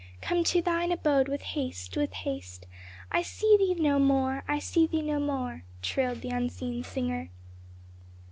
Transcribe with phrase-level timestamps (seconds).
[0.19, 2.65] Come to thine abode with haste, with haste
[3.11, 4.43] I see thee no more.
[4.47, 7.29] I see thee no more" trilled the unseen singer.